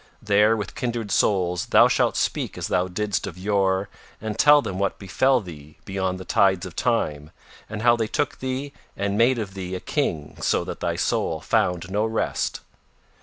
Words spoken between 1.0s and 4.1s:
souls thou shalt speak as thou didst of yore